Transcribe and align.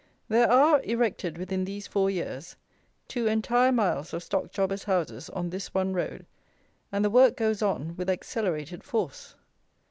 There 0.29 0.49
are, 0.51 0.81
erected 0.81 1.37
within 1.37 1.63
these 1.63 1.85
four 1.85 2.09
years, 2.09 2.55
two 3.07 3.27
entire 3.27 3.71
miles 3.71 4.15
of 4.15 4.23
stock 4.23 4.49
jobbers' 4.51 4.85
houses 4.85 5.29
on 5.29 5.51
this 5.51 5.75
one 5.75 5.93
road, 5.93 6.25
and 6.91 7.05
the 7.05 7.11
work 7.11 7.37
goes 7.37 7.61
on 7.61 7.95
with 7.97 8.09
accelerated 8.09 8.83
force! 8.83 9.35